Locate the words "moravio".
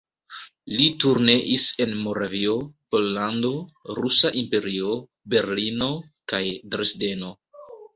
2.07-2.57